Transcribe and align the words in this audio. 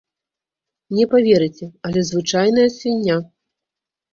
Не 0.99 1.05
паверыце, 1.11 1.65
але 1.91 2.01
звычайная 2.09 2.67
свіння. 2.77 3.19